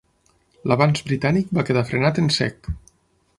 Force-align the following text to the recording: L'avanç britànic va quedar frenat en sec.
L'avanç 0.71 1.01
britànic 1.09 1.51
va 1.59 1.67
quedar 1.67 1.85
frenat 1.91 2.19
en 2.23 2.33
sec. 2.39 2.73